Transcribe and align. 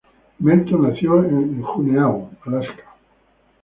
Melton 0.39 0.81
nació 0.89 1.23
en 1.23 1.61
Juneau, 1.61 2.31
Alaska. 2.45 2.95